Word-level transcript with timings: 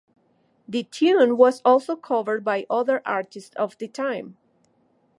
The 0.67 0.81
tune 0.81 1.37
was 1.37 1.61
also 1.63 1.95
covered 1.95 2.43
by 2.43 2.65
other 2.71 3.03
artists 3.05 3.55
of 3.55 3.77
the 3.77 3.87
time. 3.87 4.35